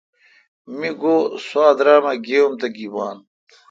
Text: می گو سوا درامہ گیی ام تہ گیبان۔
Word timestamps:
می 0.77 0.89
گو 1.01 1.15
سوا 1.47 1.67
درامہ 1.77 2.13
گیی 2.23 2.39
ام 2.43 2.53
تہ 2.59 2.67
گیبان۔ 2.75 3.17